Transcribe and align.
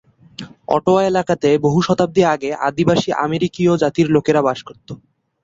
Ottawa 0.67 1.01
এলাকাতে 1.03 1.49
বহু 1.65 1.79
শতাব্দী 1.81 2.21
আগে 2.33 2.49
আদিবাসী 2.67 3.09
আমেরিকীয় 3.19 3.71
জাতির 3.83 4.07
লোকেরা 4.15 4.41
বাস 4.47 4.59
করত। 4.67 4.87